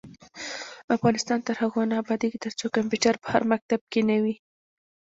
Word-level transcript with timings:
افغانستان 0.95 1.39
تر 1.47 1.55
هغو 1.61 1.81
نه 1.89 1.95
ابادیږي، 2.03 2.37
ترڅو 2.45 2.65
کمپیوټر 2.77 3.13
په 3.23 3.27
هر 3.33 3.43
مکتب 3.51 3.81
کې 3.91 4.01
نه 4.09 4.17
وي. 4.23 4.35